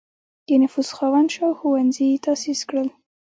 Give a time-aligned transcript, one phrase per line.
[0.47, 2.87] د نفوذ خاوند شو او ښوونځي یې تأسیس کړل.